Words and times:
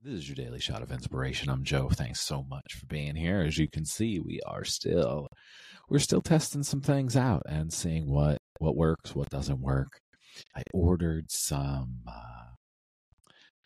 This 0.00 0.14
is 0.14 0.28
your 0.28 0.34
daily 0.34 0.58
shot 0.58 0.82
of 0.82 0.90
inspiration. 0.90 1.50
I'm 1.50 1.64
Joe. 1.64 1.88
Thanks 1.88 2.20
so 2.20 2.42
much 2.48 2.74
for 2.74 2.86
being 2.86 3.14
here. 3.14 3.42
As 3.42 3.58
you 3.58 3.68
can 3.68 3.84
see, 3.84 4.18
we 4.18 4.40
are 4.46 4.64
still 4.64 5.28
we're 5.88 5.98
still 5.98 6.22
testing 6.22 6.62
some 6.62 6.80
things 6.80 7.16
out 7.16 7.42
and 7.46 7.72
seeing 7.72 8.10
what 8.10 8.38
what 8.58 8.74
works, 8.74 9.14
what 9.14 9.28
doesn't 9.28 9.60
work. 9.60 10.00
I 10.56 10.62
ordered 10.72 11.30
some 11.30 12.00
uh, 12.08 12.54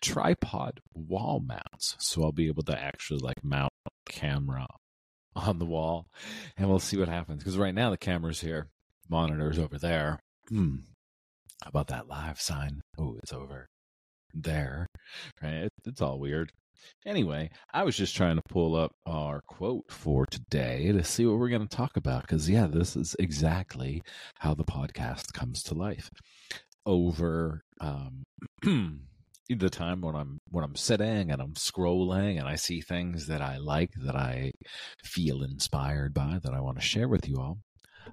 tripod 0.02 0.80
wall 0.94 1.40
mounts, 1.40 1.96
so 2.00 2.24
I'll 2.24 2.32
be 2.32 2.48
able 2.48 2.64
to 2.64 2.78
actually 2.78 3.20
like 3.20 3.44
mount 3.44 3.72
camera 4.08 4.66
on 5.36 5.58
the 5.58 5.64
wall, 5.64 6.06
and 6.56 6.68
we'll 6.68 6.80
see 6.80 6.98
what 6.98 7.08
happens. 7.08 7.38
Because 7.38 7.56
right 7.56 7.74
now 7.74 7.90
the 7.90 7.96
camera's 7.96 8.40
here, 8.40 8.68
monitors 9.08 9.58
over 9.58 9.78
there. 9.78 10.18
Hmm. 10.48 10.76
How 11.62 11.70
about 11.70 11.88
that 11.88 12.08
live 12.08 12.40
sign? 12.40 12.82
Oh, 12.98 13.16
it's 13.22 13.32
over 13.32 13.68
there, 14.42 14.86
right? 15.42 15.64
It, 15.64 15.72
it's 15.84 16.02
all 16.02 16.18
weird. 16.18 16.52
Anyway, 17.04 17.50
I 17.72 17.84
was 17.84 17.96
just 17.96 18.16
trying 18.16 18.36
to 18.36 18.42
pull 18.48 18.76
up 18.76 18.92
our 19.06 19.40
quote 19.42 19.90
for 19.90 20.26
today 20.26 20.92
to 20.92 21.02
see 21.04 21.26
what 21.26 21.38
we're 21.38 21.48
going 21.48 21.66
to 21.66 21.76
talk 21.76 21.96
about 21.96 22.22
because, 22.22 22.48
yeah, 22.48 22.66
this 22.66 22.96
is 22.96 23.16
exactly 23.18 24.02
how 24.38 24.54
the 24.54 24.64
podcast 24.64 25.32
comes 25.32 25.62
to 25.64 25.74
life. 25.74 26.10
Over 26.84 27.64
um, 27.80 28.24
the 29.48 29.70
time 29.70 30.00
when 30.00 30.14
I'm 30.14 30.38
when 30.50 30.64
I'm 30.64 30.76
sitting 30.76 31.30
and 31.30 31.40
I'm 31.40 31.54
scrolling 31.54 32.38
and 32.38 32.48
I 32.48 32.56
see 32.56 32.80
things 32.80 33.26
that 33.28 33.42
I 33.42 33.58
like 33.58 33.90
that 34.04 34.16
I 34.16 34.52
feel 35.04 35.42
inspired 35.42 36.14
by 36.14 36.40
that 36.42 36.54
I 36.54 36.60
want 36.60 36.78
to 36.78 36.84
share 36.84 37.08
with 37.08 37.28
you 37.28 37.36
all, 37.38 37.58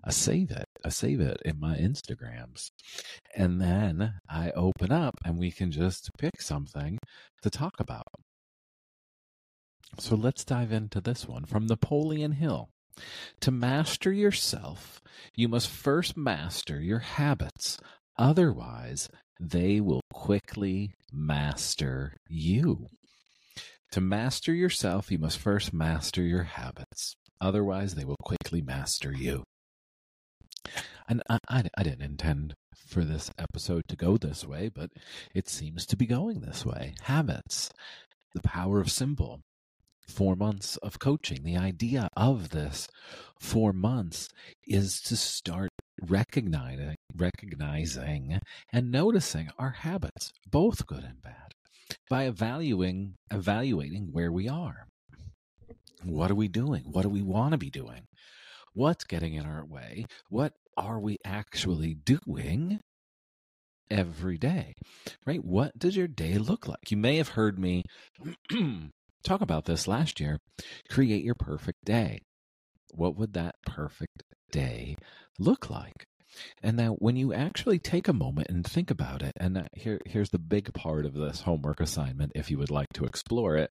I 0.04 0.12
save 0.12 0.52
it. 0.52 0.68
I 0.84 0.90
save 0.90 1.22
it 1.22 1.38
in 1.46 1.60
my 1.60 1.78
Instagrams. 1.78 2.72
And 3.36 3.62
then 3.62 4.16
I 4.30 4.52
open 4.52 4.92
up 4.92 5.16
and 5.24 5.38
we 5.38 5.52
can 5.52 5.72
just 5.72 6.10
pick 6.18 6.42
something 6.42 7.00
to 7.42 7.50
talk 7.50 7.80
about. 7.80 8.08
So 10.00 10.16
let's 10.16 10.44
dive 10.44 10.72
into 10.72 11.00
this 11.02 11.28
one 11.28 11.46
from 11.46 11.68
Napoleon 11.68 12.34
Hill. 12.34 12.70
To 13.42 13.52
master 13.52 14.12
yourself, 14.12 15.02
you 15.36 15.48
must 15.48 15.70
first 15.70 16.18
master 16.18 16.80
your 16.80 17.00
habits. 17.00 17.78
Otherwise, 18.18 19.10
they 19.40 19.80
will 19.80 20.02
quickly 20.14 20.94
master 21.12 22.18
you. 22.28 22.88
To 23.92 24.02
master 24.02 24.54
yourself, 24.54 25.12
you 25.12 25.20
must 25.20 25.38
first 25.38 25.74
master 25.74 26.24
your 26.24 26.44
habits. 26.44 27.16
Otherwise, 27.40 27.96
they 27.96 28.06
will 28.06 28.18
quickly 28.24 28.62
master 28.62 29.12
you. 29.12 29.44
And 31.08 31.22
I, 31.30 31.40
I, 31.50 31.64
I, 31.78 31.84
didn't 31.84 32.02
intend 32.02 32.56
for 32.76 33.04
this 33.04 33.30
episode 33.38 33.84
to 33.90 33.96
go 33.96 34.18
this 34.18 34.46
way, 34.46 34.70
but 34.74 34.92
it 35.34 35.50
seems 35.50 35.86
to 35.88 35.98
be 35.98 36.06
going 36.06 36.42
this 36.42 36.66
way. 36.66 36.96
Habits, 37.04 37.70
the 38.34 38.42
power 38.42 38.80
of 38.80 38.92
simple, 38.92 39.42
Four 40.08 40.36
months 40.36 40.78
of 40.78 41.00
coaching. 41.00 41.44
The 41.44 41.58
idea 41.58 42.10
of 42.16 42.50
this 42.50 42.88
four 43.40 43.72
months 43.72 44.30
is 44.68 45.02
to 45.02 45.16
start 45.16 45.70
recognizing, 46.02 46.96
recognizing 47.16 48.40
and 48.72 48.92
noticing 48.92 49.50
our 49.58 49.72
habits, 49.72 50.34
both 50.50 50.86
good 50.86 51.04
and 51.04 51.22
bad, 51.22 51.54
by 52.10 52.26
evaluating, 52.26 53.16
evaluating 53.32 54.10
where 54.12 54.32
we 54.32 54.50
are. 54.50 54.88
What 56.04 56.30
are 56.30 56.36
we 56.36 56.50
doing? 56.50 56.84
What 56.84 57.04
do 57.04 57.10
we 57.10 57.22
want 57.22 57.54
to 57.54 57.58
be 57.58 57.70
doing? 57.70 58.04
What's 58.74 59.04
getting 59.04 59.34
in 59.36 59.46
our 59.46 59.66
way? 59.66 60.06
What 60.30 60.54
are 60.78 61.00
we 61.00 61.18
actually 61.24 61.94
doing 61.94 62.80
every 63.90 64.38
day? 64.38 64.74
Right? 65.26 65.44
What 65.44 65.78
does 65.78 65.96
your 65.96 66.08
day 66.08 66.38
look 66.38 66.68
like? 66.68 66.90
You 66.90 66.98
may 66.98 67.18
have 67.18 67.30
heard 67.30 67.60
me 67.60 67.84
talk 69.24 69.42
about 69.42 69.66
this 69.66 69.88
last 69.88 70.20
year. 70.20 70.40
Create 70.90 71.24
your 71.24 71.36
perfect 71.36 71.86
day. 71.86 72.20
What 72.94 73.16
would 73.18 73.34
that 73.34 73.56
perfect 73.66 74.24
day 74.52 74.96
look 75.40 75.70
like? 75.70 76.06
And 76.64 76.78
now, 76.78 76.94
when 76.94 77.16
you 77.16 77.32
actually 77.32 77.78
take 77.78 78.08
a 78.08 78.14
moment 78.14 78.50
and 78.50 78.66
think 78.66 78.90
about 78.90 79.22
it, 79.22 79.34
and 79.38 79.56
uh, 79.56 79.64
here, 79.74 80.00
here's 80.08 80.32
the 80.32 80.40
big 80.40 80.74
part 80.74 81.06
of 81.06 81.14
this 81.14 81.42
homework 81.42 81.80
assignment, 81.80 82.32
if 82.34 82.50
you 82.50 82.58
would 82.58 82.72
like 82.72 82.92
to 82.94 83.06
explore 83.06 83.56
it, 83.56 83.70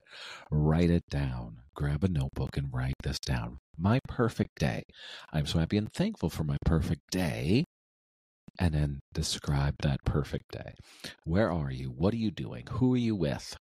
write 0.49 0.89
it 0.89 1.03
down. 1.09 1.62
Grab 1.75 2.03
a 2.03 2.07
notebook 2.07 2.57
and 2.57 2.73
write 2.73 2.95
this 3.03 3.19
down. 3.19 3.57
My 3.77 3.99
perfect 4.07 4.59
day. 4.59 4.83
I'm 5.31 5.45
so 5.45 5.59
happy 5.59 5.77
and 5.77 5.91
thankful 5.91 6.29
for 6.29 6.43
my 6.43 6.57
perfect 6.65 7.01
day. 7.11 7.65
And 8.59 8.73
then 8.73 8.99
describe 9.13 9.75
that 9.79 10.03
perfect 10.05 10.51
day. 10.51 10.73
Where 11.25 11.51
are 11.51 11.71
you? 11.71 11.87
What 11.87 12.13
are 12.13 12.17
you 12.17 12.29
doing? 12.29 12.67
Who 12.69 12.93
are 12.93 12.97
you 12.97 13.15
with? 13.15 13.55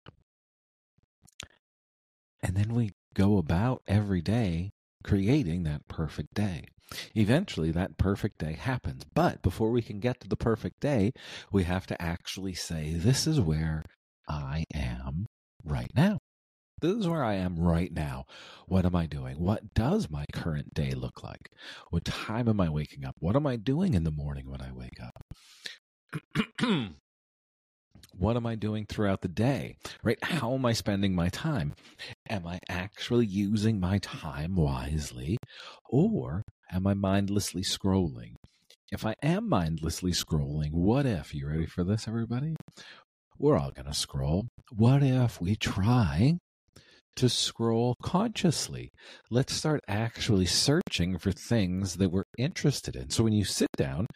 And 2.42 2.56
then 2.56 2.74
we 2.74 2.90
go 3.14 3.38
about 3.38 3.82
every 3.86 4.20
day 4.20 4.70
creating 5.04 5.62
that 5.64 5.86
perfect 5.88 6.34
day. 6.34 6.64
Eventually, 7.14 7.70
that 7.70 7.96
perfect 7.98 8.38
day 8.38 8.54
happens. 8.54 9.04
But 9.14 9.42
before 9.42 9.70
we 9.70 9.82
can 9.82 10.00
get 10.00 10.20
to 10.20 10.28
the 10.28 10.36
perfect 10.36 10.80
day, 10.80 11.12
we 11.52 11.64
have 11.64 11.86
to 11.86 12.02
actually 12.02 12.54
say, 12.54 12.94
This 12.94 13.26
is 13.26 13.40
where 13.40 13.84
I 14.28 14.64
am 14.74 15.26
right 15.64 15.90
now. 15.94 16.18
This 16.80 16.96
is 16.96 17.06
where 17.06 17.22
I 17.22 17.34
am 17.34 17.58
right 17.58 17.92
now. 17.92 18.24
What 18.66 18.86
am 18.86 18.96
I 18.96 19.04
doing? 19.04 19.38
What 19.38 19.74
does 19.74 20.08
my 20.08 20.24
current 20.32 20.72
day 20.72 20.92
look 20.92 21.22
like? 21.22 21.50
What 21.90 22.06
time 22.06 22.48
am 22.48 22.58
I 22.60 22.70
waking 22.70 23.04
up? 23.04 23.16
What 23.18 23.36
am 23.36 23.46
I 23.46 23.56
doing 23.56 23.92
in 23.92 24.04
the 24.04 24.10
morning 24.10 24.50
when 24.50 24.62
I 24.62 24.72
wake 24.72 24.98
up? 25.02 25.22
what 28.16 28.36
am 28.36 28.46
I 28.46 28.54
doing 28.54 28.86
throughout 28.86 29.20
the 29.20 29.28
day? 29.28 29.76
Right? 30.02 30.18
How 30.22 30.54
am 30.54 30.64
I 30.64 30.72
spending 30.72 31.14
my 31.14 31.28
time? 31.28 31.74
Am 32.30 32.46
I 32.46 32.60
actually 32.70 33.26
using 33.26 33.78
my 33.78 33.98
time 33.98 34.56
wisely 34.56 35.36
or 35.90 36.44
am 36.72 36.86
I 36.86 36.94
mindlessly 36.94 37.62
scrolling? 37.62 38.36
If 38.90 39.04
I 39.04 39.14
am 39.22 39.50
mindlessly 39.50 40.12
scrolling, 40.12 40.72
what 40.72 41.04
if, 41.04 41.34
you 41.34 41.46
ready 41.46 41.66
for 41.66 41.84
this, 41.84 42.08
everybody? 42.08 42.56
We're 43.38 43.58
all 43.58 43.70
going 43.70 43.86
to 43.86 43.94
scroll. 43.94 44.48
What 44.72 45.02
if 45.02 45.40
we 45.40 45.56
try 45.56 46.38
to 47.16 47.28
scroll 47.28 47.96
consciously? 48.02 48.90
Let's 49.30 49.52
start 49.52 49.80
actually 49.88 50.46
searching 50.46 51.18
for 51.18 51.32
things 51.32 51.96
that 51.96 52.10
we're 52.10 52.24
interested 52.38 52.96
in. 52.96 53.10
So 53.10 53.24
when 53.24 53.32
you 53.32 53.44
sit 53.44 53.70
down, 53.76 54.06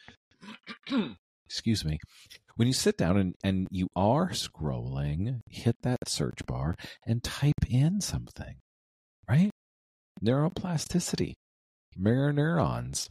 excuse 1.47 1.85
me, 1.85 1.99
when 2.57 2.69
you 2.69 2.75
sit 2.75 2.97
down 2.97 3.17
and, 3.17 3.35
and 3.43 3.67
you 3.71 3.89
are 3.97 4.31
scrolling, 4.31 5.41
hit 5.51 5.77
that 5.83 6.09
search 6.09 6.47
bar 6.47 6.77
and 7.07 7.23
type 7.23 7.65
in 7.69 8.01
something, 8.01 8.57
right? 9.29 9.51
Neuroplasticity, 10.25 11.35
mirror 11.97 12.33
neurons, 12.33 13.09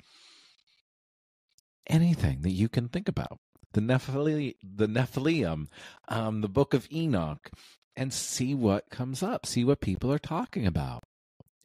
anything 1.88 2.42
that 2.42 2.52
you 2.52 2.70
can 2.70 2.88
think 2.88 3.08
about. 3.08 3.38
The 3.74 3.82
Nephilim, 3.82 4.54
the 4.64 4.88
Nephilim, 4.88 5.66
um, 6.08 6.42
the 6.42 6.50
Book 6.50 6.74
of 6.74 6.88
Enoch, 6.92 7.50
and 7.96 8.14
see 8.14 8.54
what 8.54 8.90
comes 8.90 9.24
up. 9.24 9.46
See 9.46 9.64
what 9.64 9.82
people 9.82 10.12
are 10.12 10.20
talking 10.20 10.66
about. 10.66 11.04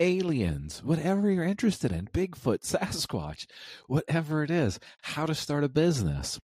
Aliens, 0.01 0.83
whatever 0.85 1.31
you're 1.31 1.45
interested 1.45 1.91
in, 1.91 2.07
Bigfoot, 2.07 2.61
Sasquatch, 2.63 3.47
whatever 3.87 4.45
it 4.45 4.51
is, 4.51 4.79
how 5.03 5.27
to 5.27 5.35
start 5.35 5.65
a 5.65 5.69
business, 5.69 6.39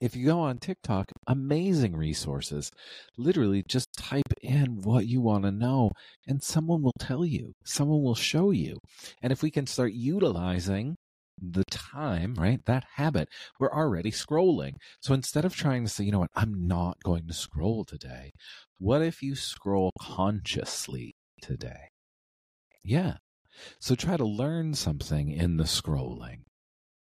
if 0.00 0.14
you 0.14 0.26
go 0.26 0.40
on 0.40 0.58
TikTok, 0.58 1.10
amazing 1.26 1.96
resources. 1.96 2.70
Literally, 3.16 3.62
just 3.66 3.88
type 3.96 4.32
in 4.42 4.82
what 4.82 5.06
you 5.06 5.22
want 5.22 5.44
to 5.44 5.50
know, 5.50 5.92
and 6.26 6.42
someone 6.42 6.82
will 6.82 6.92
tell 6.98 7.24
you, 7.24 7.54
someone 7.64 8.02
will 8.02 8.14
show 8.14 8.50
you. 8.50 8.76
And 9.22 9.32
if 9.32 9.42
we 9.42 9.50
can 9.50 9.66
start 9.66 9.92
utilizing 9.92 10.96
the 11.40 11.64
time, 11.70 12.34
right, 12.34 12.64
that 12.66 12.84
habit, 12.94 13.28
we're 13.58 13.72
already 13.72 14.10
scrolling. 14.10 14.74
So 15.00 15.14
instead 15.14 15.44
of 15.44 15.54
trying 15.54 15.84
to 15.84 15.90
say, 15.90 16.04
you 16.04 16.12
know 16.12 16.20
what, 16.20 16.30
I'm 16.34 16.66
not 16.66 17.02
going 17.02 17.26
to 17.28 17.34
scroll 17.34 17.84
today, 17.84 18.32
what 18.78 19.02
if 19.02 19.22
you 19.22 19.34
scroll 19.34 19.92
consciously 20.00 21.14
today? 21.40 21.90
Yeah. 22.82 23.16
So 23.80 23.94
try 23.94 24.16
to 24.16 24.24
learn 24.24 24.74
something 24.74 25.30
in 25.30 25.56
the 25.56 25.64
scrolling. 25.64 26.42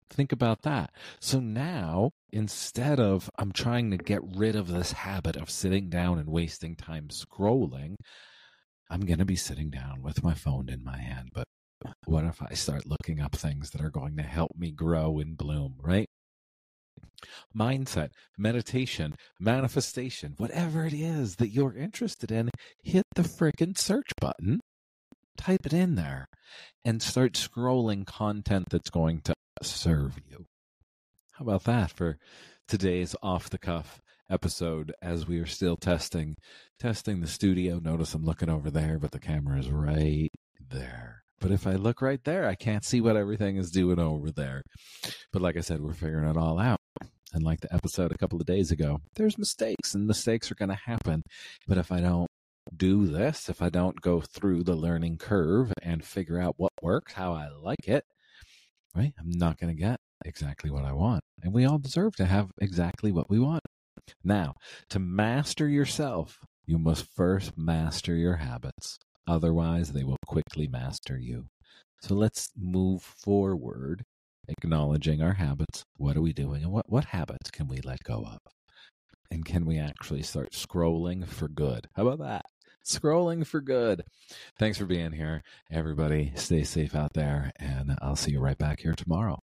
Think 0.09 0.31
about 0.31 0.61
that. 0.61 0.91
So 1.19 1.39
now, 1.39 2.11
instead 2.31 2.99
of 2.99 3.29
I'm 3.37 3.51
trying 3.51 3.91
to 3.91 3.97
get 3.97 4.21
rid 4.23 4.55
of 4.55 4.69
this 4.69 4.93
habit 4.93 5.35
of 5.35 5.49
sitting 5.49 5.89
down 5.89 6.17
and 6.17 6.29
wasting 6.29 6.75
time 6.75 7.09
scrolling, 7.09 7.95
I'm 8.89 9.01
going 9.01 9.19
to 9.19 9.25
be 9.25 9.35
sitting 9.35 9.69
down 9.69 10.01
with 10.01 10.23
my 10.23 10.33
phone 10.33 10.69
in 10.69 10.83
my 10.83 10.97
hand, 10.97 11.29
but 11.33 11.43
what 12.05 12.25
if 12.25 12.41
I 12.41 12.53
start 12.53 12.83
looking 12.85 13.19
up 13.19 13.35
things 13.35 13.71
that 13.71 13.81
are 13.81 13.89
going 13.89 14.17
to 14.17 14.23
help 14.23 14.51
me 14.57 14.71
grow 14.71 15.19
and 15.19 15.37
bloom, 15.37 15.75
right? 15.81 16.07
Mindset, 17.55 18.09
meditation, 18.37 19.15
manifestation, 19.39 20.35
whatever 20.37 20.85
it 20.85 20.93
is 20.93 21.35
that 21.37 21.49
you're 21.49 21.75
interested 21.75 22.31
in, 22.31 22.49
hit 22.83 23.03
the 23.15 23.23
frickin' 23.23 23.77
search 23.77 24.09
button, 24.19 24.59
type 25.37 25.65
it 25.65 25.73
in 25.73 25.95
there, 25.95 26.27
and 26.85 27.01
start 27.01 27.33
scrolling 27.33 28.05
content 28.05 28.65
that's 28.69 28.89
going 28.89 29.21
to 29.21 29.33
serve 29.61 30.19
you. 30.29 30.45
How 31.33 31.43
about 31.43 31.63
that 31.65 31.91
for 31.91 32.17
today's 32.67 33.15
off 33.21 33.49
the 33.49 33.57
cuff 33.57 34.01
episode 34.29 34.93
as 35.01 35.27
we 35.27 35.39
are 35.39 35.45
still 35.45 35.77
testing 35.77 36.35
testing 36.79 37.21
the 37.21 37.27
studio. 37.27 37.79
Notice 37.79 38.13
I'm 38.13 38.25
looking 38.25 38.49
over 38.49 38.69
there, 38.69 38.99
but 38.99 39.11
the 39.11 39.19
camera 39.19 39.59
is 39.59 39.69
right 39.69 40.29
there. 40.69 41.23
But 41.39 41.51
if 41.51 41.67
I 41.67 41.73
look 41.73 42.01
right 42.01 42.23
there, 42.23 42.47
I 42.47 42.55
can't 42.55 42.83
see 42.83 43.01
what 43.01 43.15
everything 43.15 43.57
is 43.57 43.71
doing 43.71 43.99
over 43.99 44.31
there. 44.31 44.63
But 45.31 45.41
like 45.41 45.57
I 45.57 45.61
said, 45.61 45.81
we're 45.81 45.93
figuring 45.93 46.29
it 46.29 46.37
all 46.37 46.59
out. 46.59 46.79
And 47.33 47.43
like 47.43 47.59
the 47.61 47.73
episode 47.73 48.11
a 48.11 48.17
couple 48.17 48.39
of 48.39 48.47
days 48.47 48.71
ago, 48.71 48.99
there's 49.15 49.37
mistakes 49.37 49.93
and 49.93 50.07
mistakes 50.07 50.51
are 50.51 50.55
going 50.55 50.69
to 50.69 50.79
happen. 50.85 51.21
But 51.67 51.77
if 51.77 51.91
I 51.91 51.99
don't 51.99 52.29
do 52.75 53.05
this, 53.05 53.49
if 53.49 53.61
I 53.61 53.69
don't 53.69 54.01
go 54.01 54.21
through 54.21 54.63
the 54.63 54.75
learning 54.75 55.17
curve 55.17 55.71
and 55.81 56.03
figure 56.03 56.39
out 56.39 56.55
what 56.57 56.71
works, 56.81 57.13
how 57.13 57.33
I 57.33 57.49
like 57.61 57.87
it, 57.87 58.03
right, 58.95 59.13
I'm 59.19 59.31
not 59.31 59.59
going 59.59 59.75
to 59.75 59.79
get 59.79 59.99
exactly 60.25 60.71
what 60.71 60.85
I 60.85 60.93
want. 60.93 61.21
And 61.43 61.53
we 61.53 61.65
all 61.65 61.77
deserve 61.77 62.15
to 62.15 62.25
have 62.25 62.49
exactly 62.59 63.11
what 63.11 63.29
we 63.29 63.39
want. 63.39 63.63
Now, 64.23 64.55
to 64.89 64.99
master 64.99 65.67
yourself, 65.67 66.39
you 66.65 66.77
must 66.77 67.05
first 67.15 67.57
master 67.57 68.15
your 68.15 68.37
habits. 68.37 68.97
Otherwise, 69.27 69.91
they 69.91 70.03
will 70.03 70.17
quickly 70.25 70.67
master 70.67 71.17
you. 71.17 71.45
So 72.01 72.15
let's 72.15 72.51
move 72.55 73.01
forward, 73.01 74.03
acknowledging 74.47 75.21
our 75.21 75.33
habits. 75.33 75.83
What 75.97 76.15
are 76.15 76.21
we 76.21 76.33
doing? 76.33 76.63
And 76.63 76.71
what, 76.71 76.89
what 76.89 77.05
habits 77.05 77.51
can 77.51 77.67
we 77.67 77.81
let 77.83 78.03
go 78.03 78.23
of? 78.25 78.39
And 79.29 79.43
can 79.43 79.65
we 79.65 79.77
actually 79.77 80.23
start 80.23 80.51
scrolling 80.53 81.27
for 81.27 81.47
good? 81.47 81.87
How 81.95 82.07
about 82.07 82.19
that? 82.19 82.45
Scrolling 82.85 83.45
for 83.45 83.59
good. 83.59 84.03
Thanks 84.57 84.77
for 84.77 84.85
being 84.85 85.11
here, 85.11 85.41
everybody. 85.69 86.31
Stay 86.35 86.63
safe 86.63 86.95
out 86.95 87.13
there, 87.13 87.51
and 87.59 87.97
I'll 88.01 88.15
see 88.15 88.31
you 88.31 88.39
right 88.39 88.57
back 88.57 88.79
here 88.79 88.95
tomorrow. 88.95 89.39